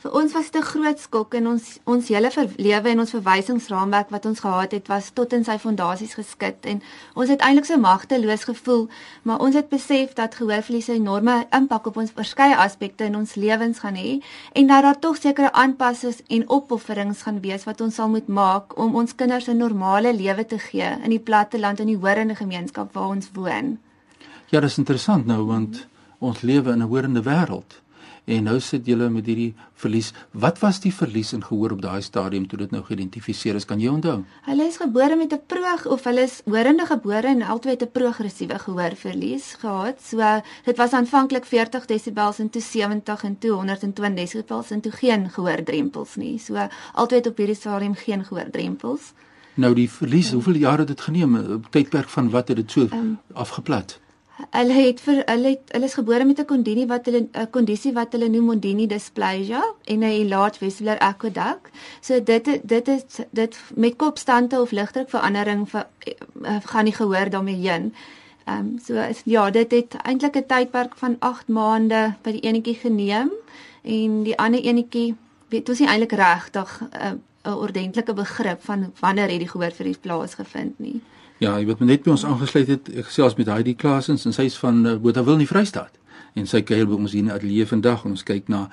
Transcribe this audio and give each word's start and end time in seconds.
Vir 0.00 0.14
ons 0.16 0.32
was 0.32 0.50
dit 0.50 0.62
'n 0.62 0.64
groot 0.64 0.98
skok 0.98 1.34
in 1.34 1.46
ons 1.46 1.64
ons 1.84 2.08
hele 2.08 2.30
lewe 2.56 2.88
en 2.88 3.00
ons 3.00 3.10
verwysingsraamwerk 3.10 4.08
wat 4.10 4.26
ons 4.26 4.40
gehad 4.40 4.72
het 4.72 4.86
was 4.88 5.10
tot 5.12 5.32
in 5.32 5.44
sy 5.44 5.58
fondasies 5.58 6.14
geskit 6.14 6.64
en 6.64 6.80
ons 7.14 7.28
het 7.28 7.40
eintlik 7.40 7.66
so 7.66 7.76
magteloos 7.76 8.44
gevoel, 8.44 8.88
maar 9.22 9.40
ons 9.40 9.54
het 9.54 9.68
besef 9.68 10.12
dat 10.12 10.34
gehoorverlies 10.34 10.88
'n 10.88 11.02
enorme 11.02 11.46
impak 11.50 11.86
op 11.86 11.96
ons 11.96 12.16
verskeie 12.16 12.56
aspekte 12.56 13.04
in 13.04 13.16
ons 13.16 13.34
lewens 13.34 13.78
gaan 13.78 13.96
hê 13.96 14.24
en 14.52 14.66
dat 14.66 14.82
daar 14.82 14.98
tog 14.98 15.16
sekere 15.16 15.52
aanpassings 15.52 16.22
en 16.28 16.48
opofferings 16.48 17.22
gaan 17.22 17.40
wees 17.40 17.64
wat 17.64 17.80
ons 17.80 17.94
sal 17.94 18.08
moet 18.08 18.28
maak 18.28 18.78
om 18.78 18.94
ons 18.94 19.14
kinders 19.14 19.48
'n 19.48 19.56
normale 19.56 20.14
lewe 20.14 20.46
te 20.46 20.58
gee 20.58 20.96
in 21.04 21.10
die 21.10 21.24
platteland 21.28 21.80
en 21.80 21.86
die 21.86 22.00
hoorende 22.00 22.34
gemeenskap 22.34 22.92
waar 22.92 23.08
ons 23.08 23.30
woon. 23.32 23.78
Ja, 24.50 24.58
dis 24.58 24.80
interessant 24.82 25.28
nou 25.30 25.44
want 25.46 25.84
ons 26.18 26.40
lewe 26.42 26.72
in 26.72 26.82
'n 26.82 26.90
hoorende 26.90 27.22
wêreld. 27.22 27.78
En 28.24 28.42
nou 28.42 28.60
sit 28.60 28.86
julle 28.86 29.08
met 29.08 29.26
hierdie 29.26 29.54
verlies. 29.74 30.12
Wat 30.30 30.58
was 30.58 30.80
die 30.80 30.94
verlies 30.94 31.32
in 31.32 31.44
gehoor 31.44 31.70
op 31.70 31.82
daai 31.82 32.02
stadium 32.02 32.46
toe 32.46 32.58
dit 32.58 32.70
nou 32.70 32.82
geïdentifiseer 32.84 33.54
is? 33.54 33.64
Kan 33.64 33.80
jy 33.80 33.88
onthou? 33.88 34.24
Hulle 34.42 34.66
is 34.66 34.76
gebore 34.76 35.16
met 35.16 35.32
'n 35.32 35.40
proog 35.46 35.86
of 35.86 36.04
hulle 36.04 36.22
is 36.22 36.42
hoorende 36.44 36.86
gebore 36.86 37.26
en 37.26 37.42
altyd 37.42 37.82
'n 37.82 37.90
progressiewe 37.92 38.58
gehoorverlies 38.58 39.54
gehad. 39.54 40.02
So 40.02 40.42
dit 40.64 40.76
was 40.76 40.92
aanvanklik 40.92 41.44
40 41.44 41.86
desibels 41.86 42.38
en 42.38 42.50
toe 42.50 42.62
70 42.62 43.22
en 43.24 43.38
toe 43.38 43.50
120 43.50 44.14
desibels 44.14 44.70
en 44.70 44.80
toe 44.80 44.92
geen 44.92 45.30
gehoordrempels 45.30 46.16
nie. 46.16 46.38
So 46.38 46.68
altyd 46.92 47.26
op 47.26 47.36
hierdie 47.36 47.56
stadium 47.56 47.94
geen 47.94 48.24
gehoordrempels. 48.24 49.12
Nou 49.54 49.74
die 49.74 49.90
verlies, 49.90 50.28
ja. 50.28 50.34
hoeveel 50.34 50.54
jare 50.54 50.78
het 50.78 50.88
dit 50.88 51.00
geneem? 51.00 51.36
'n 51.36 51.64
Tydperk 51.70 52.08
van 52.08 52.30
wat 52.30 52.48
het 52.48 52.56
dit 52.56 52.70
so 52.70 52.80
um, 52.80 53.18
afgeplat? 53.32 54.00
Hulle 54.50 54.72
het 54.72 55.00
vir 55.04 55.22
hulle 55.26 55.52
het 55.54 55.72
hulle 55.74 55.88
is 55.88 55.94
gebore 55.94 56.24
met 56.24 56.38
'n 56.40 56.44
kondisie 56.44 56.86
wat 56.86 57.04
hulle 57.06 57.28
'n 57.32 57.50
kondisie 57.50 57.92
wat 57.92 58.12
hulle 58.12 58.28
noem 58.28 58.44
mondini 58.44 58.86
dysplasia 58.86 59.62
en 59.84 60.04
'n 60.04 60.28
large 60.28 60.58
vesicular 60.58 60.98
aqueduct. 60.98 61.70
So 62.00 62.22
dit 62.22 62.60
dit 62.62 62.88
is 62.88 63.04
dit 63.30 63.58
met 63.74 63.96
kopstande 63.96 64.60
of 64.60 64.70
ligdrukverandering 64.70 65.68
vir 65.68 65.86
uh, 66.42 66.56
gaan 66.64 66.84
nie 66.84 66.94
gehoor 66.94 67.30
daarmee 67.30 67.68
heen. 67.68 67.94
Ehm 68.44 68.58
um, 68.58 68.78
so 68.84 68.94
is 68.94 69.22
ja, 69.24 69.50
dit 69.50 69.70
het 69.70 69.94
eintlik 70.02 70.36
'n 70.36 70.46
tydperk 70.46 70.96
van 70.96 71.16
8 71.18 71.48
maande 71.48 72.14
by 72.22 72.30
die 72.30 72.40
enetjie 72.40 72.74
geneem 72.74 73.30
en 73.82 74.22
die 74.22 74.38
ander 74.38 74.60
enetjie 74.60 75.16
weet 75.48 75.68
ons 75.68 75.78
nie 75.78 75.88
eintlik 75.88 76.12
regtig 76.12 76.80
'n 76.80 76.96
uh, 76.96 77.12
'n 77.44 77.52
ordentlike 77.52 78.12
begrip 78.12 78.64
van 78.64 78.92
wanneer 79.00 79.30
het 79.30 79.38
die 79.38 79.48
gehoor 79.48 79.72
vir 79.72 79.84
die 79.84 79.98
plaas 80.00 80.34
gevind 80.34 80.78
nie. 80.78 81.00
Ja, 81.40 81.54
jy 81.56 81.70
weet 81.70 81.80
net 81.88 82.02
by 82.04 82.12
ons 82.12 82.26
aangesluit 82.28 82.68
het, 82.68 82.88
ek 83.00 83.06
gesels 83.08 83.32
met 83.38 83.48
Heidi 83.48 83.72
Klasens 83.80 84.26
en 84.28 84.34
sy 84.36 84.44
is 84.50 84.58
van 84.60 84.82
uh, 84.84 84.98
Botawil 85.00 85.38
in 85.38 85.46
die 85.46 85.48
Vrystaat. 85.48 85.94
En 86.36 86.44
sy 86.46 86.60
kuier 86.68 86.84
by 86.84 86.98
ons 86.98 87.14
hier 87.14 87.24
in 87.24 87.30
die 87.30 87.32
ateljee 87.32 87.68
vandag 87.70 88.04
en 88.04 88.12
ons 88.12 88.24
kyk 88.28 88.50
na 88.52 88.66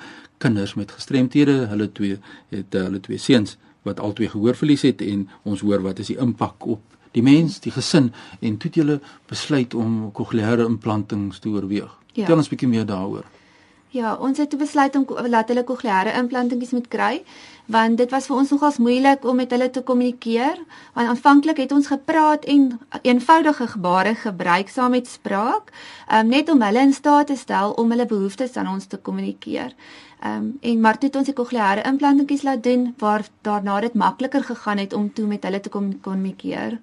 kinders 0.43 0.73
met 0.75 0.91
gestremthede. 0.91 1.55
Hulle 1.71 1.87
twee 1.95 2.17
het 2.51 2.75
uh, 2.75 2.83
hulle 2.89 2.99
twee 3.05 3.21
seuns 3.23 3.55
wat 3.87 4.01
albei 4.03 4.27
gehoorverlies 4.33 4.83
het 4.83 4.99
en 5.05 5.23
ons 5.47 5.63
hoor 5.63 5.85
wat 5.85 6.03
is 6.03 6.11
die 6.11 6.19
impak 6.19 6.67
op 6.67 6.83
die 7.15 7.23
mens, 7.23 7.61
die 7.63 7.71
gesin 7.71 8.11
en 8.43 8.59
toe 8.59 8.67
het 8.67 8.81
julle 8.81 8.99
besluit 9.31 9.71
om 9.71 10.11
kokleaire 10.11 10.67
implantings 10.67 11.39
te 11.39 11.55
oorweeg. 11.55 11.93
Ja. 12.19 12.27
Tel 12.27 12.43
ons 12.43 12.51
'n 12.51 12.55
bietjie 12.57 12.67
meer 12.67 12.85
daaroor. 12.85 13.23
Ja, 13.97 14.13
ons 14.21 14.37
het 14.37 14.51
besluit 14.57 14.95
om 14.95 15.05
laat 15.25 15.49
hulle 15.49 15.63
kokleaire 15.65 16.11
implantings 16.19 16.73
moet 16.75 16.87
kry 16.93 17.13
want 17.73 17.97
dit 17.97 18.11
was 18.13 18.27
vir 18.29 18.37
ons 18.37 18.49
nogals 18.53 18.77
moeilik 18.83 19.23
om 19.25 19.39
met 19.41 19.51
hulle 19.55 19.67
te 19.73 19.81
kommunikeer 19.87 20.59
want 20.97 21.09
aanvanklik 21.13 21.57
het 21.63 21.71
ons 21.73 21.87
gepraat 21.89 22.45
en 22.53 22.67
eenvoudige 23.01 23.67
gebare 23.71 24.13
gebruik 24.21 24.69
saam 24.69 24.93
met 24.93 25.09
spraak 25.09 25.71
um, 26.13 26.29
net 26.29 26.51
om 26.53 26.61
hulle 26.61 26.83
in 26.85 26.93
staat 26.93 27.31
te 27.31 27.37
stel 27.39 27.73
om 27.81 27.89
hulle 27.95 28.05
behoeftes 28.05 28.59
aan 28.61 28.69
ons 28.73 28.85
te 28.85 28.99
kommunikeer. 29.09 29.73
Ehm 30.21 30.35
um, 30.35 30.51
en 30.61 30.81
maar 30.81 30.99
toe 30.99 31.09
het 31.09 31.17
ons 31.21 31.29
die 31.31 31.37
kokleaire 31.39 31.85
implantings 31.89 32.43
laat 32.45 32.61
doen 32.63 32.91
waar 32.97 33.25
daarna 33.41 33.79
dit 33.87 33.93
makliker 33.93 34.43
gegaan 34.43 34.83
het 34.83 34.93
om 34.93 35.13
toe 35.13 35.25
met 35.25 35.43
hulle 35.43 35.59
te 35.59 35.73
kommunikeer. 36.01 36.77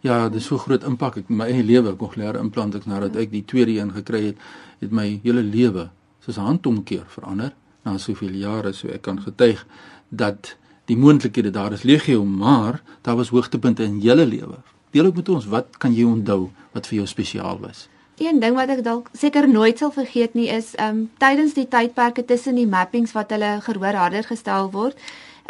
Ja, 0.00 0.28
dis 0.28 0.44
so 0.44 0.58
groot 0.58 0.84
impak 0.84 1.16
op 1.16 1.28
my 1.28 1.48
eie 1.48 1.64
lewe 1.64 1.96
kokleaire 1.96 2.38
implantings 2.38 2.86
nadat 2.86 3.16
ek 3.16 3.32
die 3.32 3.44
tweede 3.44 3.78
een 3.78 3.92
gekry 3.96 4.22
het, 4.26 4.44
het 4.80 4.92
my 4.92 5.20
hele 5.24 5.42
lewe 5.42 5.88
soos 6.24 6.36
'n 6.36 6.46
handomkeer 6.48 7.04
verander 7.06 7.52
na 7.84 7.98
soveel 7.98 8.34
jare 8.34 8.72
so 8.72 8.88
ek 8.88 9.02
kan 9.02 9.20
getuig 9.20 9.66
dat 10.08 10.56
die 10.84 10.96
moontlikhede 10.96 11.50
daar 11.50 11.72
is 11.72 11.82
legio 11.82 12.24
maar 12.24 12.82
daar 13.02 13.16
was 13.16 13.28
hoogtepunte 13.28 13.82
in 13.82 14.00
julle 14.00 14.26
lewe. 14.26 14.58
Deel 14.90 15.06
ook 15.06 15.16
met 15.16 15.28
ons 15.28 15.46
wat 15.46 15.76
kan 15.78 15.94
jy 15.94 16.04
onthou 16.04 16.50
wat 16.72 16.86
vir 16.86 16.96
jou 16.96 17.06
spesiaal 17.06 17.60
was? 17.60 17.88
Een 18.18 18.40
ding 18.40 18.54
wat 18.54 18.68
ek 18.68 18.82
dalk 18.84 19.08
seker 19.12 19.48
nooit 19.48 19.78
sal 19.78 19.90
vergeet 19.90 20.34
nie 20.34 20.48
is 20.48 20.74
ehm 20.74 20.88
um, 20.88 21.10
tydens 21.18 21.54
die 21.54 21.68
tydperke 21.68 22.24
tussen 22.24 22.54
die 22.54 22.66
mappings 22.66 23.12
wat 23.12 23.30
hulle 23.30 23.60
gehoor 23.64 23.94
harder 23.94 24.24
gestel 24.24 24.70
word 24.70 24.98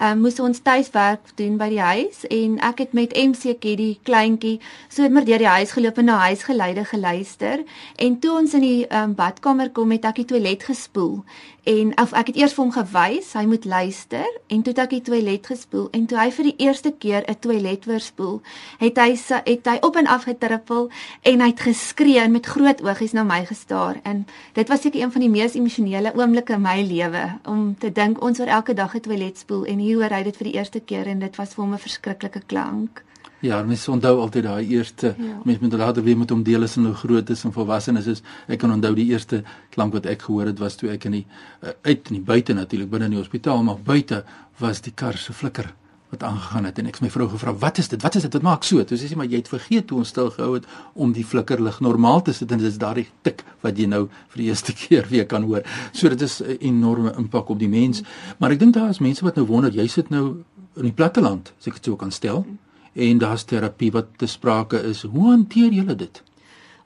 um, 0.00 0.20
moes 0.24 0.40
ons 0.40 0.62
tuiswerk 0.64 1.32
doen 1.38 1.58
by 1.60 1.68
die 1.72 1.82
huis 1.82 2.24
en 2.32 2.58
ek 2.70 2.84
het 2.84 2.96
met 2.96 3.14
MC 3.16 3.54
Keddy 3.60 3.90
kleintjie 4.08 4.56
sommer 4.88 5.26
deur 5.28 5.42
die 5.42 5.50
huis 5.50 5.74
geloop 5.76 6.00
en 6.00 6.10
na 6.10 6.18
huisgeleide 6.24 6.84
geluister. 6.88 7.64
En 7.96 8.18
toe 8.20 8.34
ons 8.40 8.56
in 8.58 8.64
die 8.64 8.84
um, 8.88 9.14
badkamer 9.14 9.70
kom 9.76 9.92
het 9.94 10.08
ek 10.08 10.22
die 10.22 10.28
toilet 10.32 10.64
gespoel 10.68 11.20
en 11.64 11.92
of 12.00 12.12
ek 12.12 12.32
het 12.32 12.36
eers 12.36 12.54
vir 12.56 12.64
hom 12.64 12.72
gewys 12.72 13.32
hy 13.36 13.44
moet 13.46 13.64
luister 13.64 14.26
en 14.48 14.62
toe 14.62 14.72
het 14.72 14.82
ek 14.84 14.94
die 14.94 15.02
toilet 15.08 15.46
gespoel 15.46 15.88
en 15.96 16.06
toe 16.06 16.18
hy 16.18 16.28
vir 16.36 16.48
die 16.50 16.54
eerste 16.66 16.92
keer 16.92 17.24
'n 17.28 17.38
toilet 17.40 17.84
verspoel 17.84 18.40
het 18.78 18.96
hy 18.98 19.10
het 19.44 19.66
hy 19.66 19.76
op 19.80 19.96
en 19.96 20.06
af 20.06 20.24
getrippel 20.24 20.90
en 21.22 21.40
hy 21.40 21.50
het 21.52 21.60
geskree 21.60 22.20
en 22.20 22.32
met 22.32 22.46
groot 22.46 22.82
oogies 22.82 23.12
na 23.12 23.24
my 23.24 23.44
gestaar 23.44 24.00
en 24.04 24.26
dit 24.54 24.68
was 24.68 24.80
seker 24.80 25.00
een 25.00 25.12
van 25.12 25.20
die 25.20 25.30
mees 25.30 25.54
emosionele 25.54 26.14
oomblikke 26.14 26.52
in 26.52 26.62
my 26.62 26.82
lewe 26.82 27.38
om 27.44 27.76
te 27.78 27.92
dink 27.92 28.22
ons 28.22 28.40
oor 28.40 28.46
elke 28.48 28.74
dag 28.74 28.94
'n 28.94 29.00
toilet 29.00 29.38
spoel 29.38 29.64
en 29.64 29.78
hier 29.78 29.96
hoor 29.96 30.16
hy 30.16 30.22
dit 30.22 30.36
vir 30.36 30.44
die 30.44 30.56
eerste 30.56 30.80
keer 30.80 31.06
en 31.06 31.18
dit 31.18 31.36
was 31.36 31.54
vir 31.54 31.64
hom 31.64 31.74
'n 31.74 31.78
verskriklike 31.78 32.42
klank. 32.46 33.09
Ja, 33.40 33.62
mens 33.64 33.88
onthou 33.88 34.18
altyd 34.20 34.44
daai 34.44 34.68
eerste 34.68 35.14
ja. 35.16 35.40
mens 35.44 35.58
moet 35.58 35.72
later 35.72 36.04
weer 36.04 36.18
met 36.18 36.30
hom 36.30 36.42
deel 36.44 36.62
is 36.62 36.76
en 36.76 36.84
hoe 36.90 36.94
groot 36.94 37.30
is 37.30 37.44
en 37.44 37.52
volwasse 37.52 37.92
is. 37.98 38.06
is. 38.06 38.22
Ek 38.46 38.60
kan 38.60 38.72
onthou 38.72 38.94
die 38.94 39.08
eerste 39.14 39.42
klank 39.70 39.96
wat 39.96 40.06
ek 40.06 40.22
gehoor 40.28 40.52
het 40.52 40.58
was 40.58 40.76
toe 40.76 40.90
ek 40.92 41.08
in 41.08 41.20
die 41.20 41.26
uh, 41.26 41.72
uit 41.82 42.12
in 42.12 42.20
die 42.20 42.24
buite 42.24 42.52
natuurlik 42.52 42.90
binne 42.90 43.08
in 43.08 43.16
die 43.16 43.22
hospitaal, 43.22 43.62
maar 43.64 43.80
buite 43.84 44.24
was 44.60 44.80
die 44.84 44.92
kar 44.92 45.16
se 45.16 45.32
flikker 45.32 45.72
wat 46.10 46.22
aangegaan 46.22 46.64
het 46.64 46.78
en 46.78 46.88
ek 46.90 46.96
het 46.98 47.04
my 47.04 47.10
vrou 47.14 47.28
gevra 47.30 47.52
wat 47.62 47.78
is 47.78 47.88
dit 47.90 48.02
wat 48.02 48.16
is 48.18 48.24
dit 48.26 48.34
wat 48.34 48.42
maak 48.42 48.64
so 48.66 48.82
toe 48.84 48.98
sê 48.98 49.06
sy 49.10 49.18
maar 49.18 49.30
jy 49.30 49.38
het 49.42 49.50
vergeet 49.50 49.92
hoe 49.92 50.00
ons 50.02 50.10
stil 50.10 50.30
gehou 50.34 50.56
het 50.56 50.66
om 50.94 51.12
die 51.14 51.24
flikkerlig 51.24 51.78
normaal 51.86 52.24
te 52.26 52.34
sit 52.34 52.50
en 52.50 52.58
dit 52.58 52.66
is 52.66 52.80
daardie 52.82 53.06
tik 53.26 53.44
wat 53.62 53.78
jy 53.78 53.86
nou 53.90 54.02
vir 54.32 54.42
die 54.42 54.48
eerste 54.50 54.74
keer 54.80 55.06
weer 55.10 55.28
kan 55.30 55.46
hoor 55.46 55.62
so 55.92 56.10
dit 56.10 56.26
is 56.26 56.40
'n 56.42 56.58
enorme 56.72 57.14
impak 57.16 57.50
op 57.54 57.58
die 57.58 57.70
mens 57.70 58.02
maar 58.38 58.50
ek 58.50 58.58
dink 58.58 58.74
daar 58.74 58.90
is 58.90 58.98
mense 58.98 59.24
wat 59.24 59.36
nou 59.36 59.46
wonder 59.46 59.70
jy 59.70 59.86
sit 59.86 60.10
nou 60.10 60.42
in 60.76 60.90
die 60.90 60.96
platteland 60.98 61.52
as 61.58 61.70
ek 61.70 61.78
dit 61.78 61.84
so 61.84 61.96
kan 61.96 62.10
stel 62.10 62.44
en 62.92 63.18
daar's 63.18 63.44
terapie 63.44 63.92
wat 63.92 64.06
te 64.16 64.26
sprake 64.26 64.82
is 64.82 65.02
hoe 65.02 65.30
hanteer 65.30 65.72
julle 65.72 65.96
dit 65.96 66.22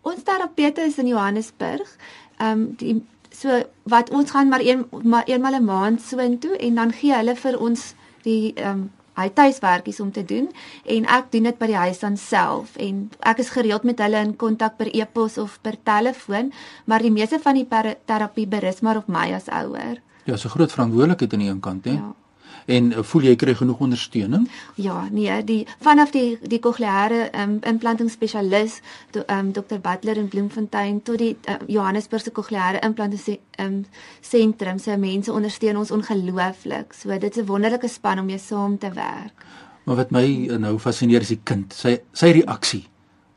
ons 0.03 0.23
terapeute 0.23 0.81
is 0.81 0.99
in 0.99 1.07
Johannesburg 1.07 1.97
ehm 2.39 2.51
um, 2.51 2.75
die 2.77 3.03
so 3.35 3.63
wat 3.83 4.11
ons 4.11 4.31
gaan 4.31 4.49
maar 4.49 4.63
een 4.63 4.85
maar 5.03 5.25
eenmal 5.27 5.53
'n 5.53 5.55
een 5.55 5.65
maand 5.65 6.03
soontoe 6.03 6.57
en 6.57 6.75
dan 6.75 6.93
gee 6.93 7.15
hulle 7.15 7.37
vir 7.37 7.59
ons 7.59 7.95
die 8.23 8.53
ehm 8.55 8.71
um, 8.71 8.91
hy 9.15 9.29
tuiswerkies 9.31 10.01
om 10.01 10.11
te 10.13 10.25
doen 10.25 10.49
en 10.85 11.07
ek 11.07 11.31
doen 11.31 11.43
dit 11.43 11.59
by 11.59 11.67
die 11.71 11.81
huis 11.87 12.01
dan 12.03 12.17
self 12.19 12.75
en 12.83 13.05
ek 13.21 13.39
is 13.45 13.53
gereeld 13.55 13.87
met 13.87 14.03
hulle 14.03 14.23
in 14.27 14.35
kontak 14.37 14.77
per 14.77 14.91
e-pos 14.91 15.39
of 15.39 15.59
per 15.63 15.79
telefoon 15.83 16.51
maar 16.85 17.05
die 17.05 17.15
meeste 17.15 17.39
van 17.39 17.55
die 17.55 17.69
terapie 18.05 18.47
berus 18.47 18.81
maar 18.81 18.97
op 18.97 19.09
my 19.09 19.31
as 19.35 19.49
ouer. 19.49 20.03
Ja, 20.25 20.37
so 20.37 20.49
groot 20.49 20.73
verantwoordelikheid 20.73 21.33
aan 21.33 21.39
die 21.39 21.49
een 21.49 21.61
kant 21.61 21.85
hè. 21.85 21.93
Ja. 21.93 22.15
En 22.67 22.93
uh, 22.93 23.03
voel 23.03 23.29
jy 23.29 23.35
kry 23.37 23.55
genoeg 23.55 23.83
ondersteuning? 23.85 24.47
Ja, 24.81 25.09
nee, 25.11 25.37
die 25.45 25.67
vanaf 25.85 26.15
die 26.15 26.39
die 26.41 26.61
kokleaire 26.65 27.29
um, 27.41 27.59
implantingsspesialis, 27.67 28.81
um, 29.27 29.53
Dr. 29.53 29.81
Butler 29.81 30.17
in 30.17 30.29
Bloemfontein 30.29 31.03
tot 31.03 31.19
die 31.19 31.35
uh, 31.49 31.59
Johannesburgse 31.67 32.31
kokleaire 32.31 32.81
implanting 32.87 33.39
um, 33.61 33.85
sentrum, 34.21 34.79
se 34.79 34.97
mense 34.97 35.33
ondersteun 35.33 35.77
ons 35.77 35.91
ongelooflik. 35.91 36.93
So 36.93 37.19
dit 37.19 37.37
is 37.37 37.43
'n 37.43 37.47
wonderlike 37.47 37.89
span 37.89 38.19
om 38.19 38.27
mee 38.27 38.39
saam 38.39 38.79
te 38.79 38.91
werk. 38.91 39.45
Maar 39.85 39.97
wat 39.97 40.11
my 40.11 40.25
uh, 40.25 40.57
nou 40.57 40.79
fascineer 40.79 41.21
is 41.21 41.29
die 41.29 41.41
kind, 41.45 41.73
sy 41.73 41.99
sy 42.13 42.33
reaksie 42.41 42.87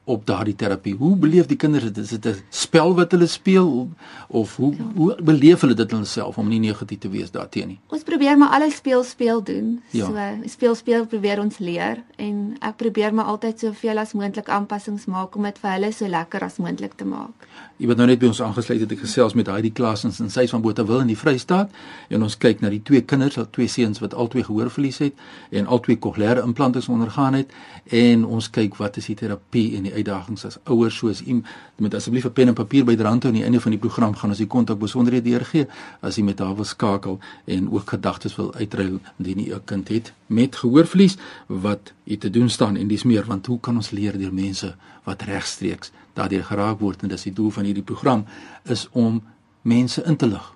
op 0.08 0.26
daardie 0.26 0.56
terapie. 0.56 0.96
Hoe 0.96 1.16
beleef 1.16 1.46
die 1.46 1.58
kinders 1.60 1.84
dit? 1.84 1.98
Is 1.98 2.10
dit 2.10 2.26
'n 2.26 2.42
spel 2.50 2.96
wat 2.96 3.12
hulle 3.12 3.28
speel 3.28 3.90
of 4.28 4.56
hoe 4.56 4.72
ja. 4.76 4.84
hoe 4.96 5.22
beleef 5.22 5.62
hulle 5.62 5.74
dit 5.74 5.92
hulself 5.92 6.38
om 6.38 6.48
nie 6.48 6.60
negatief 6.60 7.00
te 7.00 7.10
wees 7.10 7.32
daarteenoor 7.32 7.68
nie? 7.68 7.80
Ons 7.88 8.04
probeer 8.04 8.38
maar 8.38 8.50
alles 8.50 8.76
speel 8.76 9.04
speel 9.04 9.44
doen. 9.44 9.82
Ja. 9.92 10.06
So 10.06 10.48
speel 10.48 10.76
speel 10.76 11.06
probeer 11.06 11.40
ons 11.40 11.58
leer 11.58 12.04
en 12.16 12.56
ek 12.60 12.76
probeer 12.76 13.14
maar 13.14 13.26
altyd 13.26 13.60
soveel 13.60 13.98
as 13.98 14.14
moontlik 14.14 14.50
aanpassings 14.50 15.06
maak 15.06 15.36
om 15.36 15.44
dit 15.44 15.60
vir 15.60 15.72
hulle 15.72 15.92
so 15.92 16.08
lekker 16.08 16.44
as 16.44 16.58
moontlik 16.58 16.94
te 16.96 17.06
maak. 17.06 17.48
Jy 17.78 17.86
word 17.86 18.00
nou 18.02 18.08
net 18.10 18.18
by 18.18 18.26
ons 18.32 18.40
aangesluit 18.42 18.80
het 18.82 18.94
ek 18.96 19.04
gesels 19.04 19.36
met 19.38 19.52
Heidi 19.54 19.70
Klaasens 19.78 20.16
en 20.24 20.32
sy 20.34 20.48
van 20.50 20.64
Botawil 20.66 21.04
in 21.04 21.12
die 21.12 21.18
Vrystaat. 21.20 21.70
En 22.10 22.24
ons 22.26 22.34
kyk 22.42 22.64
na 22.64 22.72
die 22.74 22.80
twee 22.82 23.04
kinders, 23.06 23.38
al 23.38 23.46
twee 23.54 23.70
seuns 23.70 24.02
wat 24.02 24.16
albei 24.18 24.42
gehoorverlies 24.48 24.98
het 25.04 25.22
en 25.54 25.70
albei 25.70 26.00
kokleaire 26.02 26.42
implantings 26.42 26.90
ondergaan 26.90 27.38
het. 27.38 27.54
En 27.94 28.24
ons 28.26 28.48
kyk 28.50 28.80
wat 28.82 28.98
is 28.98 29.12
die 29.12 29.18
terapie 29.20 29.68
en 29.78 29.86
die 29.86 29.94
uitdagings 29.94 30.48
as 30.50 30.58
ouers 30.66 30.98
soos 30.98 31.22
u 31.22 31.38
met 31.78 31.94
asseblief 31.94 32.26
'n 32.26 32.34
pen 32.34 32.48
en 32.48 32.58
papier 32.58 32.84
byderhand 32.84 33.26
aan 33.26 33.38
die 33.38 33.44
einde 33.44 33.62
van 33.62 33.72
die 33.72 33.80
program 33.80 34.16
gaan 34.16 34.30
ons 34.30 34.42
die 34.42 34.48
kontak 34.48 34.80
besonderhede 34.80 35.30
deurgee 35.30 35.68
as 36.02 36.18
u 36.18 36.24
met 36.24 36.40
haar 36.40 36.56
wil 36.56 36.66
skakel 36.66 37.20
en 37.46 37.70
ook 37.72 37.90
gedagtes 37.90 38.36
wil 38.36 38.54
uitruil 38.56 39.00
indien 39.18 39.40
u 39.40 39.54
'n 39.54 39.62
kind 39.66 39.88
het 39.88 40.14
met 40.26 40.56
gehoorverlies 40.56 41.18
wat 41.48 41.94
u 42.06 42.18
te 42.18 42.30
doen 42.30 42.50
staan 42.50 42.76
en 42.76 42.88
dis 42.88 43.04
meer 43.04 43.26
want 43.26 43.46
hoe 43.46 43.60
kan 43.60 43.76
ons 43.76 43.92
leer 43.92 44.18
deur 44.18 44.34
mense 44.34 44.76
wat 45.04 45.22
regstreeks 45.22 45.92
daardeur 46.18 46.46
geraak 46.50 46.82
word 46.84 47.04
en 47.06 47.14
dis 47.14 47.28
die 47.30 47.34
doel 47.34 47.52
van 47.54 47.68
hierdie 47.70 47.86
program 47.86 48.26
is 48.66 48.88
om 48.92 49.22
mense 49.68 50.04
in 50.04 50.18
te 50.18 50.30
lig 50.30 50.54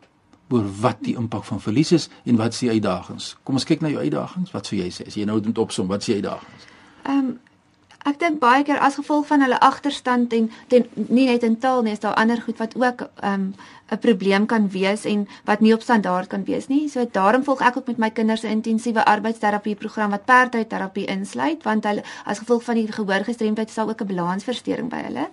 oor 0.52 0.66
wat 0.82 1.00
die 1.06 1.16
impak 1.16 1.46
van 1.48 1.62
verlies 1.64 1.94
is 1.96 2.10
en 2.28 2.36
wat 2.40 2.56
se 2.56 2.70
uitdagings. 2.70 3.36
Kom 3.48 3.56
ons 3.60 3.68
kyk 3.68 3.84
na 3.84 3.92
jou 3.94 4.02
uitdagings. 4.02 4.52
Wat 4.52 4.68
sou 4.68 4.80
jy 4.80 4.90
sê 4.92 5.08
as 5.08 5.16
jy 5.16 5.24
nou 5.28 5.40
moet 5.40 5.64
opsom, 5.64 5.88
wat 5.92 6.04
se 6.04 6.18
uitdagings? 6.20 6.68
Ehm 7.06 7.18
um, 7.18 7.32
Ek 8.02 8.18
dink 8.20 8.40
baie 8.42 8.64
keer 8.66 8.80
as 8.82 8.96
gevolg 8.98 9.28
van 9.30 9.44
hulle 9.46 9.60
agterstand 9.62 10.34
en 10.34 10.48
ten, 10.68 10.88
nie 10.96 11.28
net 11.28 11.44
in 11.46 11.60
taal 11.62 11.84
nie, 11.86 11.94
is 11.94 12.02
daar 12.02 12.16
ander 12.18 12.42
goed 12.42 12.58
wat 12.58 12.74
ook 12.76 13.02
'n 13.02 13.28
um, 13.28 13.54
'n 13.92 14.00
probleem 14.00 14.46
kan 14.46 14.70
wees 14.70 15.06
en 15.06 15.28
wat 15.46 15.60
nie 15.60 15.74
op 15.74 15.82
standaard 15.82 16.28
kan 16.28 16.44
wees 16.44 16.68
nie. 16.68 16.90
So 16.90 17.06
daarom 17.12 17.44
volg 17.44 17.62
ek 17.62 17.78
ook 17.78 17.88
met 17.88 17.98
my 17.98 18.10
kinders 18.10 18.44
'n 18.44 18.48
intensiewe 18.48 19.06
arbeidsterapie 19.06 19.76
program 19.76 20.10
wat 20.10 20.26
perdryterapie 20.26 21.06
insluit 21.06 21.64
want 21.64 21.84
hulle 21.84 22.04
as 22.26 22.40
gevolg 22.40 22.64
van 22.64 22.76
die 22.76 22.92
gehoorgestremdheid 22.92 23.70
sal 23.70 23.90
ook 23.90 24.02
'n 24.02 24.08
balansversteuring 24.08 24.90
by 24.90 25.02
hulle. 25.02 25.30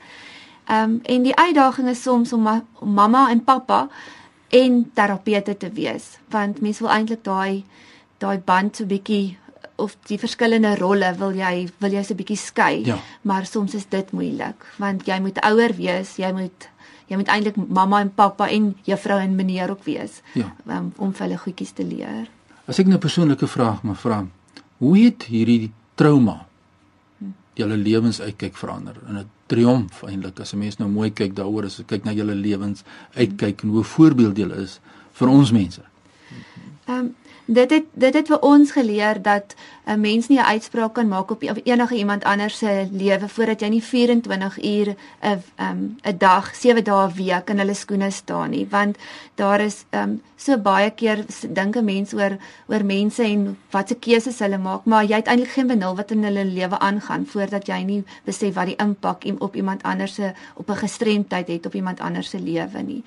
Ehm 0.67 0.91
um, 0.91 1.01
en 1.03 1.23
die 1.23 1.37
uitdaging 1.37 1.89
is 1.89 2.03
soms 2.03 2.33
om, 2.33 2.43
ma 2.43 2.65
om 2.81 2.93
mamma 2.93 3.31
en 3.31 3.45
pappa 3.45 3.89
en 4.49 4.91
terapeute 4.95 5.57
te 5.57 5.71
wees 5.71 6.19
want 6.31 6.61
mense 6.61 6.83
wil 6.83 6.93
eintlik 6.93 7.25
daai 7.25 7.65
daai 8.19 8.39
band 8.39 8.77
so 8.77 8.85
bietjie 8.85 9.39
of 9.79 9.95
die 10.11 10.19
verskillende 10.19 10.75
rolle 10.77 11.13
wil 11.19 11.37
jy 11.37 11.69
wil 11.83 11.93
jy 11.95 12.03
so 12.03 12.15
'n 12.15 12.21
bietjie 12.21 12.37
skei. 12.37 12.85
Ja. 12.87 12.99
Maar 13.23 13.47
soms 13.47 13.75
is 13.75 13.87
dit 13.89 14.11
moeilik 14.13 14.67
want 14.77 15.07
jy 15.07 15.21
moet 15.21 15.39
ouer 15.41 15.75
wees, 15.77 16.17
jy 16.17 16.33
moet 16.33 16.69
jy 17.09 17.17
moet 17.17 17.29
eintlik 17.29 17.57
mamma 17.57 18.01
en 18.01 18.11
pappa 18.15 18.49
en 18.49 18.75
juffrou 18.85 19.19
en 19.21 19.35
meneer 19.35 19.71
ook 19.71 19.85
wees 19.85 20.21
ja. 20.35 20.53
um, 20.67 20.93
om 20.97 21.13
vir 21.13 21.27
hulle 21.27 21.39
goedjies 21.39 21.73
te 21.73 21.85
leer. 21.85 22.29
As 22.67 22.79
ek 22.79 22.87
'n 22.87 22.91
nou 22.91 22.99
persoonlike 22.99 23.47
vraag 23.47 23.83
mag 23.83 24.01
vra, 24.01 24.27
hoe 24.79 24.99
het 24.99 25.23
hierdie 25.23 25.73
trauma 25.95 26.47
julle 27.55 27.77
lewens 27.77 28.21
uitkyk 28.21 28.57
verander? 28.57 28.97
In 29.09 29.17
'n 29.19 29.31
triomf 29.47 30.03
eintlik 30.03 30.41
as 30.41 30.53
'n 30.53 30.59
mens 30.59 30.79
nou 30.79 30.89
mooi 30.89 31.11
kyk 31.11 31.35
daaroor 31.35 31.65
as 31.65 31.81
ek 31.81 31.87
kyk 31.87 32.05
na 32.05 32.13
julle 32.13 32.35
lewens 32.35 32.85
uitkyk 33.15 33.63
en 33.63 33.69
hoe 33.69 33.85
voorbeeld 33.85 34.37
julle 34.37 34.57
is 34.57 34.81
vir 35.13 35.29
ons 35.29 35.53
mense. 35.53 35.83
Ehm 36.89 36.99
um, 36.99 37.17
dit 37.45 37.71
het 37.71 37.85
dit 37.93 38.15
het 38.15 38.29
vir 38.29 38.41
ons 38.41 38.71
geleer 38.73 39.23
dat 39.23 39.55
'n 39.85 40.01
mens 40.01 40.29
nie 40.29 40.39
'n 40.39 40.51
uitspraak 40.55 40.93
kan 40.95 41.09
maak 41.09 41.31
op 41.31 41.43
enige 41.65 41.97
iemand 41.97 42.25
anders 42.25 42.59
se 42.59 42.89
lewe 42.93 43.29
voordat 43.29 43.61
jy 43.61 43.69
nie 43.69 43.83
24 43.83 44.65
uur 44.65 44.97
'n 45.21 45.43
um, 45.61 45.97
'n 46.03 46.19
dag, 46.19 46.55
7 46.55 46.85
dae 46.85 47.07
'n 47.07 47.15
week 47.15 47.51
in 47.51 47.59
hulle 47.59 47.75
skoene 47.75 48.11
staan 48.11 48.51
nie, 48.51 48.67
want 48.71 48.97
daar 49.35 49.61
is 49.61 49.85
um, 49.91 50.23
so 50.37 50.59
baie 50.59 50.91
keer 50.91 51.25
dink 51.49 51.77
'n 51.77 51.85
mens 51.85 52.15
oor 52.15 52.37
oor 52.67 52.85
mense 52.85 53.23
en 53.23 53.59
watse 53.71 53.95
keuses 53.95 54.39
hulle 54.39 54.59
maak, 54.59 54.85
maar 54.85 55.05
jy 55.05 55.17
het 55.17 55.27
eintlik 55.27 55.51
geen 55.51 55.67
benul 55.67 55.97
wat 55.97 56.11
in 56.11 56.25
hulle 56.25 56.45
lewe 56.45 56.79
aangaan 56.79 57.27
voordat 57.27 57.67
jy 57.67 57.83
nie 57.83 58.05
besef 58.25 58.55
wat 58.55 58.67
die 58.67 58.77
impak 58.77 59.25
op 59.39 59.57
iemand 59.57 59.83
anders 59.83 60.15
se 60.15 60.33
op 60.55 60.71
'n 60.71 60.77
gestremdheid 60.77 61.49
het 61.49 61.67
op 61.67 61.75
iemand 61.75 62.01
anders 62.01 62.31
se 62.31 62.41
lewe 62.41 62.83
nie. 62.83 63.05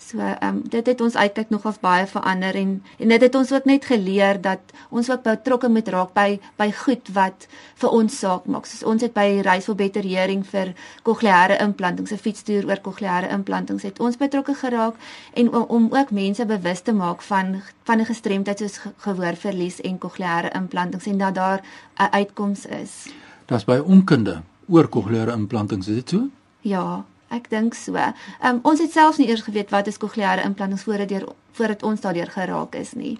So 0.00 0.18
ehm 0.18 0.48
um, 0.48 0.60
dit 0.68 0.86
het 0.86 1.00
ons 1.04 1.16
uitkyk 1.16 1.50
nogals 1.52 1.78
baie 1.80 2.06
verander 2.08 2.56
en 2.56 2.70
en 2.98 3.08
dit 3.12 3.20
het 3.20 3.34
ons 3.34 3.52
ook 3.52 3.64
net 3.68 3.84
geleer 3.84 4.40
dat 4.40 4.72
ons 4.88 5.10
ook 5.10 5.22
betrokke 5.22 5.68
moet 5.68 5.88
raak 5.88 6.14
by 6.16 6.40
by 6.56 6.70
goed 6.72 7.10
wat 7.12 7.46
vir 7.82 7.90
ons 7.98 8.18
saak 8.18 8.46
maak. 8.46 8.66
Soos 8.66 8.82
ons 8.82 9.02
het 9.02 9.12
by 9.12 9.42
Reis 9.44 9.68
vir 9.68 9.76
Better 9.76 10.08
Hearing 10.08 10.46
vir 10.46 10.72
kokleaire 11.02 11.58
implantings, 11.60 12.12
'n 12.12 12.16
fietstoer 12.16 12.66
oor 12.66 12.80
kokleaire 12.80 13.28
implantings 13.28 13.82
het 13.82 14.00
ons 14.00 14.16
betrokke 14.16 14.54
geraak 14.54 14.94
en 15.34 15.54
om, 15.54 15.64
om 15.68 15.88
ook 15.92 16.10
mense 16.10 16.46
bewus 16.46 16.80
te 16.80 16.92
maak 16.92 17.22
van 17.22 17.62
van 17.84 18.00
'n 18.00 18.04
gestremdheid 18.04 18.58
soos 18.58 18.80
gehoorverlies 18.96 19.80
en 19.80 19.98
kokleaire 19.98 20.50
implantings 20.54 21.06
en 21.06 21.18
dat 21.18 21.34
daar 21.34 21.60
'n 21.98 22.10
uitkoms 22.10 22.66
is. 22.66 23.12
Daar's 23.46 23.64
baie 23.64 23.84
onkunde 23.84 24.42
oor 24.68 24.88
kokleaire 24.88 25.32
implantings, 25.32 25.88
is 25.88 25.94
dit 25.94 26.08
so? 26.08 26.28
Ja, 26.60 27.04
Ek 27.30 27.50
dink 27.50 27.74
so. 27.78 27.94
Ehm 27.94 28.14
um, 28.42 28.58
ons 28.62 28.80
het 28.82 28.92
selfs 28.92 29.18
nie 29.18 29.28
eers 29.28 29.44
geweet 29.46 29.70
wat 29.70 29.86
is 29.86 29.98
kokleaire 30.02 30.42
implantings 30.42 30.82
voordat 30.82 31.08
deur 31.08 31.28
voordat 31.52 31.82
ons 31.82 32.00
daardeur 32.00 32.30
geraak 32.30 32.74
is 32.74 32.92
nie. 32.98 33.18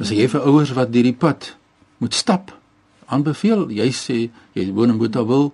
As 0.00 0.10
jy 0.10 0.26
vir 0.28 0.42
ouers 0.42 0.72
wat 0.74 0.94
hierdie 0.94 1.14
pad 1.14 1.52
moet 2.02 2.14
stap, 2.14 2.50
aanbeveel, 3.06 3.68
jy 3.70 3.90
sê 3.94 4.18
jy 4.58 4.64
woon 4.74 4.90
in 4.90 4.98
Botawil, 4.98 5.52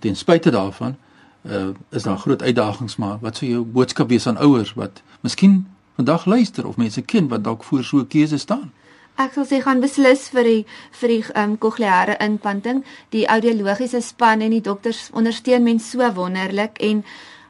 ten 0.00 0.16
spyte 0.16 0.50
daarvan, 0.50 0.96
uh, 1.44 1.74
is 1.90 2.06
daar 2.08 2.18
groot 2.18 2.42
uitdagings 2.42 2.96
maar 2.96 3.18
wat 3.20 3.36
sou 3.36 3.50
jou 3.50 3.64
boodskap 3.64 4.08
wees 4.08 4.26
aan 4.26 4.38
ouers 4.40 4.72
wat 4.78 5.02
miskien 5.20 5.66
vandag 5.98 6.24
luister 6.24 6.66
of 6.66 6.78
mense 6.80 7.02
ken 7.02 7.28
wat 7.28 7.44
dalk 7.44 7.64
voor 7.64 7.84
so 7.84 7.98
'n 7.98 8.06
keuse 8.06 8.38
staan? 8.38 8.72
Ek 9.16 9.32
sal 9.32 9.44
sê 9.44 9.60
gaan 9.60 9.80
beslis 9.80 10.28
vir 10.32 10.44
die 10.44 10.64
vir 11.00 11.08
die 11.08 11.24
ehm 11.34 11.50
um, 11.50 11.58
kokleaire 11.58 12.16
implanting. 12.18 12.84
Die 13.10 13.26
audiologiese 13.26 14.00
span 14.00 14.40
en 14.40 14.50
die 14.50 14.60
dokters 14.60 15.10
ondersteun 15.12 15.62
mens 15.62 15.90
so 15.90 16.12
wonderlik 16.14 16.78
en 16.80 17.04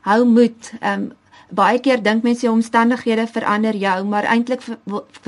hou 0.08 0.24
moed. 0.24 0.72
Ehm 0.80 1.02
um, 1.02 1.10
baie 1.52 1.80
keer 1.84 2.00
dink 2.00 2.22
mense 2.24 2.46
jou 2.46 2.52
omstandighede 2.54 3.26
verander 3.28 3.76
jou, 3.76 4.04
maar 4.08 4.24
eintlik 4.24 4.62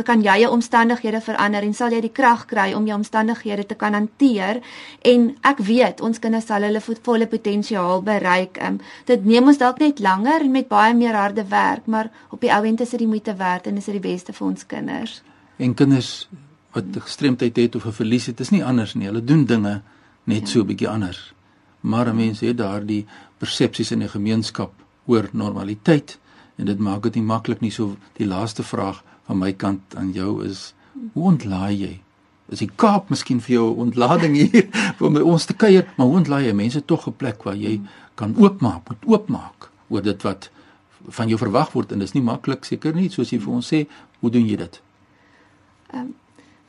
kan 0.08 0.22
jy 0.24 0.38
jou 0.40 0.50
omstandighede 0.54 1.20
verander 1.20 1.66
en 1.66 1.74
sal 1.76 1.92
jy 1.92 2.00
die 2.00 2.12
krag 2.16 2.46
kry 2.48 2.70
om 2.72 2.86
jou 2.88 2.96
omstandighede 2.96 3.66
te 3.68 3.76
kan 3.76 3.92
hanteer 3.92 4.62
en 5.04 5.26
ek 5.44 5.60
weet 5.68 6.00
ons 6.00 6.18
kinders 6.18 6.48
sal 6.48 6.64
hulle 6.64 6.80
volle 6.80 7.28
potensiaal 7.28 8.00
bereik. 8.06 8.56
Ehm 8.56 8.78
um, 8.78 8.80
dit 9.04 9.24
neem 9.24 9.52
ons 9.52 9.60
dalk 9.60 9.82
net 9.84 10.00
langer 10.00 10.46
en 10.46 10.56
met 10.56 10.68
baie 10.68 10.94
meer 10.94 11.14
harde 11.14 11.44
werk, 11.50 11.86
maar 11.86 12.10
op 12.30 12.40
die 12.40 12.52
ou 12.52 12.64
end 12.64 12.80
is 12.80 12.96
dit 12.96 13.04
die 13.04 13.10
moeite 13.10 13.36
werd 13.36 13.66
en 13.66 13.76
is 13.76 13.84
dit 13.84 14.00
die 14.00 14.08
beste 14.08 14.32
vir 14.32 14.46
ons 14.46 14.66
kinders. 14.66 15.22
En 15.56 15.74
kinders 15.74 16.28
wat 16.74 16.84
gestremdheid 17.04 17.56
het 17.56 17.76
of 17.76 17.86
'n 17.86 17.92
verlies 17.92 18.26
het, 18.26 18.40
is 18.40 18.50
nie 18.50 18.64
anders 18.64 18.94
nie. 18.94 19.06
Hulle 19.06 19.24
doen 19.24 19.44
dinge 19.44 19.82
net 20.24 20.40
ja. 20.40 20.46
so 20.46 20.60
'n 20.60 20.66
bietjie 20.66 20.88
anders. 20.88 21.34
Maar 21.80 22.14
mense 22.14 22.46
het 22.46 22.56
daardie 22.56 23.06
persepsies 23.44 23.92
in 23.92 24.02
'n 24.02 24.08
gemeenskap 24.08 24.72
oor 25.06 25.28
normaliteit 25.32 26.18
en 26.56 26.66
dit 26.66 26.78
maak 26.78 27.02
dit 27.02 27.14
nie 27.14 27.28
maklik 27.34 27.60
nie. 27.60 27.70
So 27.70 27.96
die 28.16 28.26
laaste 28.26 28.62
vraag 28.62 29.02
van 29.26 29.38
my 29.38 29.52
kant 29.52 29.96
aan 29.96 30.12
jou 30.12 30.44
is 30.44 30.74
hoe 31.12 31.24
ontlaai 31.24 31.74
jy? 31.76 32.00
Is 32.48 32.58
die 32.58 32.70
Kaap 32.76 33.10
miskien 33.10 33.40
vir 33.40 33.54
jou 33.54 33.68
ontlading 33.76 34.36
hier 34.36 34.68
om 35.00 35.14
by 35.14 35.20
ons 35.20 35.44
te 35.44 35.54
kuier, 35.54 35.86
maar 35.96 36.06
hoe 36.06 36.16
ontlaai 36.16 36.46
jy 36.46 36.52
mense 36.52 36.84
tog 36.84 37.06
'n 37.08 37.16
plek 37.16 37.44
waar 37.44 37.56
jy 37.56 37.80
kan 38.14 38.36
oopmaak, 38.36 38.88
moet 38.88 39.04
oopmaak 39.06 39.70
oor 39.88 40.02
dit 40.02 40.22
wat 40.22 40.50
van 41.08 41.28
jou 41.28 41.38
verwag 41.38 41.72
word? 41.72 41.92
En 41.92 41.98
dis 41.98 42.12
nie 42.12 42.22
maklik 42.22 42.64
seker 42.64 42.94
nie. 42.94 43.10
Soos 43.10 43.30
jy 43.30 43.40
vir 43.40 43.52
ons 43.52 43.72
sê, 43.72 43.86
hoe 44.20 44.30
doen 44.30 44.46
jy 44.46 44.56
dit? 44.56 44.80
Ehm 45.92 46.00
um, 46.00 46.14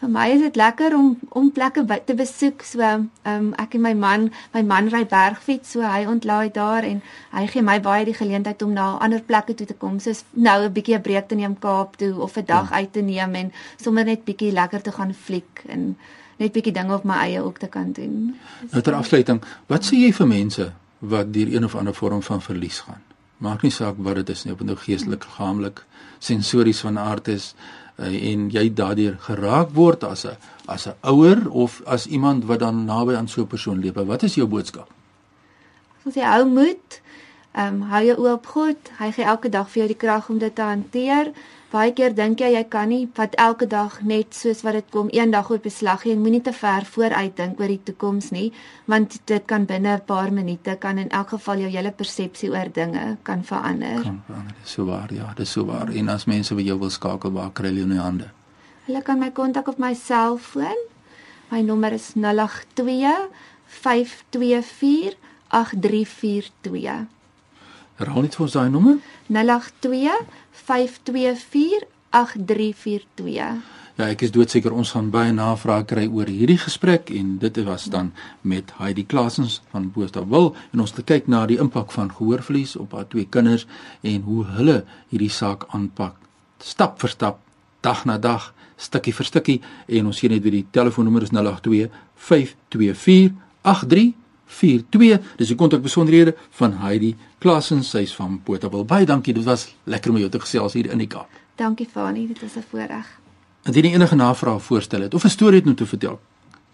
vir 0.06 0.14
my 0.14 0.26
is 0.36 0.42
dit 0.44 0.58
lekker 0.60 0.96
om 0.98 1.14
om 1.40 1.52
plekke 1.52 1.84
te 2.06 2.16
besoek. 2.18 2.64
So 2.64 2.82
ehm 2.82 3.08
um, 3.32 3.48
ek 3.62 3.76
en 3.78 3.82
my 3.82 3.94
man, 3.94 4.28
my 4.54 4.62
man 4.64 4.90
ry 4.94 5.04
bergfiets, 5.10 5.72
so 5.74 5.82
hy 5.82 6.06
ontlaai 6.10 6.52
daar 6.54 6.86
en 6.86 7.02
hy 7.34 7.46
gee 7.54 7.66
my 7.66 7.80
baie 7.82 8.06
die 8.06 8.18
geleentheid 8.18 8.62
om 8.62 8.74
na 8.74 8.98
ander 8.98 9.22
plekke 9.22 9.56
toe 9.56 9.68
te 9.68 9.78
kom. 9.78 10.00
Soos 10.00 10.24
nou 10.34 10.58
'n 10.66 10.74
bietjie 10.74 10.98
'n 10.98 11.02
breek 11.02 11.28
te 11.28 11.36
neem 11.36 11.56
Kaap 11.60 11.98
toe 11.98 12.14
of 12.22 12.38
'n 12.38 12.46
dag 12.46 12.70
ja. 12.70 12.76
uit 12.76 12.94
te 12.94 13.02
neem 13.02 13.36
en 13.36 13.52
sommer 13.82 14.06
net 14.06 14.26
bietjie 14.26 14.52
lekker 14.52 14.82
te 14.82 14.92
gaan 14.92 15.14
fliek 15.14 15.64
en 15.68 15.98
net 16.38 16.52
bietjie 16.52 16.74
dinge 16.74 16.94
op 16.94 17.04
my 17.04 17.16
eie 17.16 17.42
ook 17.42 17.58
te 17.58 17.68
kan 17.68 17.92
doen. 17.92 18.36
Nou 18.72 18.82
ter 18.82 18.94
afsluiting, 18.94 19.42
wat 19.68 19.86
sê 19.86 19.96
jy 19.96 20.14
vir 20.14 20.28
mense 20.28 20.72
wat 21.00 21.34
deur 21.34 21.48
een 21.48 21.66
of 21.66 21.76
ander 21.76 21.94
vorm 21.94 22.22
van 22.22 22.42
verlies 22.42 22.80
gaan? 22.80 23.02
Maak 23.38 23.62
nie 23.62 23.72
saak 23.72 23.96
wat 23.98 24.16
dit 24.16 24.30
is 24.30 24.44
nie, 24.44 24.54
of 24.54 24.60
dit 24.60 24.68
nou 24.68 24.78
geestelik, 24.78 25.24
liggaamlik, 25.24 25.84
sensories 26.20 26.80
van 26.80 27.00
aard 27.00 27.28
is 27.28 27.56
en 27.96 28.50
jy 28.52 28.74
daardeur 28.74 29.16
geraak 29.20 29.70
word 29.74 30.04
as 30.04 30.26
'n 30.26 30.38
as 30.68 30.88
'n 30.88 30.96
ouer 31.02 31.50
of 31.50 31.82
as 31.86 32.08
iemand 32.08 32.46
wat 32.46 32.60
dan 32.60 32.86
naby 32.86 33.16
aan 33.16 33.28
so 33.28 33.42
'n 33.42 33.48
persoon 33.48 33.80
leef. 33.80 33.94
Wat 33.94 34.24
is 34.24 34.36
jou 34.36 34.48
boodskap? 34.48 34.90
Ons 36.06 36.16
sê 36.16 36.22
hou 36.22 36.46
moed. 36.46 37.02
Ehm 37.56 37.74
um, 37.74 37.82
hou 37.82 38.04
jou 38.06 38.18
oop 38.18 38.34
op 38.34 38.46
God. 38.46 38.78
Hy 38.98 39.12
gee 39.12 39.26
elke 39.26 39.50
dag 39.50 39.70
vir 39.70 39.80
jou 39.80 39.88
die 39.88 39.98
krag 39.98 40.30
om 40.30 40.38
dit 40.38 40.56
te 40.56 40.62
hanteer. 40.62 41.32
Baie 41.76 41.92
keer 41.92 42.14
dink 42.16 42.40
jy 42.40 42.54
jy 42.54 42.62
kan 42.72 42.88
nie 42.88 43.04
wat 43.18 43.34
elke 43.42 43.66
dag 43.68 43.98
net 44.08 44.36
soos 44.38 44.62
wat 44.64 44.78
dit 44.78 44.86
kom 44.94 45.10
eendag 45.12 45.50
op 45.52 45.66
beslag 45.66 46.06
en 46.08 46.22
moenie 46.24 46.40
te 46.46 46.54
ver 46.56 46.86
vooruit 46.88 47.34
dink 47.36 47.60
oor 47.60 47.74
die 47.74 47.82
toekoms 47.90 48.30
nie 48.32 48.46
want 48.92 49.18
dit 49.28 49.44
kan 49.50 49.66
binne 49.68 49.98
'n 49.98 50.06
paar 50.08 50.32
minute 50.32 50.76
kan 50.80 50.98
in 50.98 51.10
elk 51.10 51.30
geval 51.36 51.58
jou 51.60 51.72
hele 51.74 51.92
persepsie 51.92 52.50
oor 52.50 52.72
dinge 52.72 53.18
kan 53.24 53.44
verander. 53.44 54.04
Kan 54.04 54.24
verander. 54.28 54.56
Dis 54.62 54.72
so 54.72 54.86
waar, 54.86 55.14
ja, 55.14 55.34
dis 55.36 55.52
so 55.52 55.66
waar. 55.66 55.90
En 55.90 56.10
as 56.10 56.26
mense 56.26 56.56
by 56.56 56.62
jou 56.62 56.80
wil 56.80 56.90
skakel, 56.90 57.32
waar 57.32 57.52
kry 57.52 57.68
hulle 57.68 57.80
jou 57.80 57.90
in 57.90 57.96
die 57.96 58.04
hande? 58.04 58.32
Hulle 58.86 59.02
kan 59.02 59.20
my 59.20 59.32
kontak 59.32 59.68
op 59.68 59.78
my 59.78 59.94
selfoon. 59.94 60.80
My 61.52 61.62
nommer 61.62 61.92
is 61.92 62.14
082 62.16 63.28
524 63.66 65.18
8342. 65.50 67.08
Herhaal 67.96 68.22
net 68.22 68.36
vir 68.36 68.44
ons 68.44 68.52
daai 68.52 68.70
nommer? 68.70 68.98
082 69.28 70.18
524 70.64 71.86
8342. 72.10 73.56
Ja, 73.96 74.10
ek 74.12 74.26
is 74.28 74.34
doodseker 74.36 74.74
ons 74.76 74.92
gaan 74.92 75.08
baie 75.12 75.32
navrae 75.32 75.86
kry 75.88 76.04
oor 76.12 76.28
hierdie 76.28 76.60
gesprek 76.60 77.12
en 77.16 77.38
dit 77.40 77.62
was 77.64 77.86
dan 77.92 78.12
met 78.44 78.74
Heidi 78.80 79.06
Klasens 79.08 79.62
van 79.72 79.88
Boostawil 79.96 80.52
en 80.74 80.84
ons 80.84 80.92
het 80.96 81.08
kyk 81.08 81.32
na 81.32 81.46
die 81.48 81.60
impak 81.64 81.96
van 81.96 82.12
gehoorverlies 82.12 82.76
op 82.76 82.92
haar 82.98 83.08
twee 83.08 83.28
kinders 83.32 83.64
en 84.04 84.28
hoe 84.28 84.44
hulle 84.58 84.82
hierdie 85.14 85.32
saak 85.32 85.64
aanpak 85.72 86.20
stap 86.60 87.00
vir 87.02 87.12
stap, 87.14 87.40
dag 87.86 88.04
na 88.10 88.18
dag, 88.18 88.52
stukkie 88.76 89.14
vir 89.16 89.30
stukkie 89.30 89.58
en 89.88 90.12
ons 90.12 90.20
sien 90.20 90.34
net 90.34 90.44
weer 90.44 90.60
die 90.60 90.68
telefoonnommer 90.76 91.24
is 91.24 91.34
082 91.36 91.90
524 92.28 93.36
8342 93.64 94.25
42. 94.46 95.20
Dis 95.38 95.48
die 95.48 95.56
kontakbesonderhede 95.56 96.36
van 96.50 96.78
Heidi 96.82 97.16
Klassen, 97.38 97.84
sy's 97.84 98.16
van 98.16 98.40
Potterville. 98.44 98.86
Baie 98.86 99.06
dankie. 99.06 99.34
Dit 99.34 99.44
was 99.44 99.76
lekker 99.84 100.12
om 100.12 100.18
jou 100.18 100.30
te 100.30 100.40
gesels 100.40 100.74
hier 100.74 100.92
in 100.92 100.98
die 100.98 101.08
Kaap. 101.08 101.30
Dankie 101.56 101.88
Fani, 101.92 102.28
dit 102.28 102.42
was 102.42 102.56
'n 102.56 102.64
voorreg. 102.70 103.20
Indien 103.64 103.84
jy 103.86 103.94
enige 103.94 104.16
navrae 104.16 104.60
voorstel 104.60 105.02
het 105.02 105.14
of 105.14 105.24
'n 105.24 105.30
storie 105.30 105.60
het 105.60 105.68
om 105.68 105.76
te 105.76 105.86
vertel, 105.86 106.20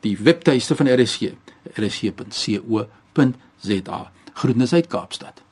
die 0.00 0.18
webtuiste 0.18 0.76
van 0.76 0.88
RSG 0.88 1.20
rsg.co.za. 1.78 2.90
Groetnisse 4.32 4.74
uit 4.74 4.86
Kaapstad. 4.86 5.43